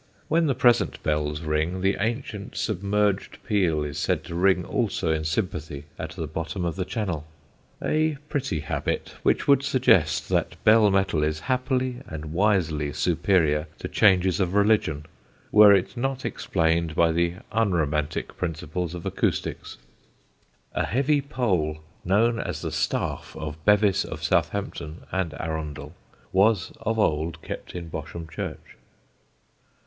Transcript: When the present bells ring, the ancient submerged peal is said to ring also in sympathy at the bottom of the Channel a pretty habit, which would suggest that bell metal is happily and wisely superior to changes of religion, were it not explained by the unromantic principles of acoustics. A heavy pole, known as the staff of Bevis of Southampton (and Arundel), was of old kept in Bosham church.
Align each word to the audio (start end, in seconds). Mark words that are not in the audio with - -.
When 0.29 0.47
the 0.47 0.55
present 0.55 0.97
bells 1.03 1.41
ring, 1.41 1.81
the 1.81 1.97
ancient 1.99 2.57
submerged 2.57 3.37
peal 3.43 3.83
is 3.83 3.99
said 3.99 4.23
to 4.23 4.33
ring 4.33 4.65
also 4.65 5.11
in 5.11 5.23
sympathy 5.25 5.83
at 5.99 6.09
the 6.13 6.25
bottom 6.25 6.65
of 6.65 6.75
the 6.75 6.85
Channel 6.85 7.23
a 7.83 8.17
pretty 8.27 8.61
habit, 8.61 9.13
which 9.21 9.47
would 9.47 9.61
suggest 9.61 10.27
that 10.29 10.55
bell 10.63 10.89
metal 10.89 11.21
is 11.23 11.41
happily 11.41 11.97
and 12.07 12.33
wisely 12.33 12.91
superior 12.93 13.67
to 13.77 13.87
changes 13.87 14.39
of 14.39 14.55
religion, 14.55 15.05
were 15.51 15.71
it 15.71 15.95
not 15.95 16.25
explained 16.25 16.95
by 16.95 17.11
the 17.11 17.35
unromantic 17.51 18.35
principles 18.35 18.95
of 18.95 19.05
acoustics. 19.05 19.77
A 20.73 20.87
heavy 20.87 21.21
pole, 21.21 21.83
known 22.03 22.39
as 22.39 22.63
the 22.63 22.71
staff 22.71 23.35
of 23.37 23.63
Bevis 23.65 24.03
of 24.03 24.23
Southampton 24.23 25.03
(and 25.11 25.35
Arundel), 25.39 25.93
was 26.31 26.71
of 26.81 26.97
old 26.97 27.39
kept 27.43 27.75
in 27.75 27.87
Bosham 27.89 28.27
church. 28.27 28.77